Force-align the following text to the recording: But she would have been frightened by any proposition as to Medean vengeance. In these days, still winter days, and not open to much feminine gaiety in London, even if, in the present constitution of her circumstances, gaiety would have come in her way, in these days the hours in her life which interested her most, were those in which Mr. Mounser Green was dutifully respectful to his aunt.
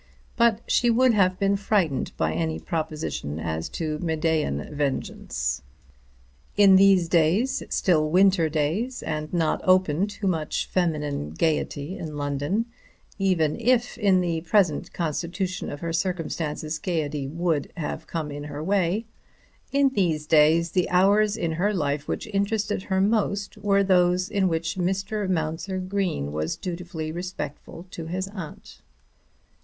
But 0.35 0.61
she 0.65 0.89
would 0.89 1.13
have 1.13 1.37
been 1.37 1.55
frightened 1.55 2.11
by 2.17 2.33
any 2.33 2.57
proposition 2.57 3.39
as 3.39 3.69
to 3.69 3.99
Medean 3.99 4.67
vengeance. 4.75 5.61
In 6.57 6.75
these 6.75 7.07
days, 7.07 7.61
still 7.69 8.09
winter 8.09 8.49
days, 8.49 9.03
and 9.03 9.31
not 9.31 9.61
open 9.63 10.07
to 10.07 10.25
much 10.25 10.65
feminine 10.65 11.29
gaiety 11.29 11.99
in 11.99 12.17
London, 12.17 12.65
even 13.19 13.59
if, 13.59 13.95
in 13.95 14.21
the 14.21 14.41
present 14.41 14.91
constitution 14.91 15.69
of 15.69 15.81
her 15.81 15.93
circumstances, 15.93 16.79
gaiety 16.79 17.27
would 17.27 17.71
have 17.77 18.07
come 18.07 18.31
in 18.31 18.45
her 18.45 18.63
way, 18.63 19.05
in 19.71 19.89
these 19.89 20.25
days 20.25 20.71
the 20.71 20.89
hours 20.89 21.37
in 21.37 21.51
her 21.51 21.75
life 21.75 22.07
which 22.07 22.25
interested 22.33 22.81
her 22.81 23.01
most, 23.01 23.55
were 23.57 23.83
those 23.83 24.29
in 24.29 24.47
which 24.47 24.77
Mr. 24.77 25.29
Mounser 25.29 25.77
Green 25.77 26.31
was 26.31 26.57
dutifully 26.57 27.11
respectful 27.11 27.85
to 27.91 28.07
his 28.07 28.27
aunt. 28.29 28.81